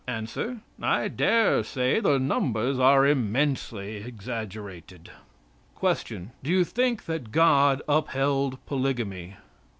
[0.07, 0.27] A.
[0.81, 5.11] "I dare say the numbers are immensely exaggerated."
[5.79, 6.31] Q.
[6.41, 9.35] Do you think that God upheld polygamy?